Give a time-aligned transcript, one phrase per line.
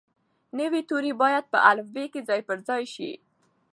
[0.59, 3.11] نوي توري باید په الفبې کې ځای پر ځای شي.